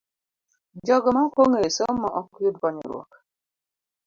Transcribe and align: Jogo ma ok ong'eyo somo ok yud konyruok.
Jogo 0.85 1.09
ma 1.15 1.21
ok 1.27 1.35
ong'eyo 1.43 1.69
somo 1.77 2.07
ok 2.19 2.29
yud 2.43 2.55
konyruok. 2.61 3.11